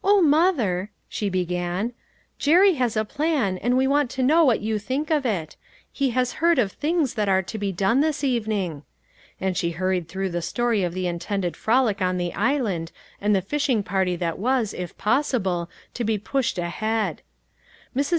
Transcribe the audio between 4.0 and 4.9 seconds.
to know what you